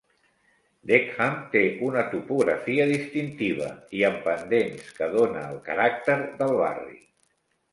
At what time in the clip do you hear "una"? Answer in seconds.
1.87-2.05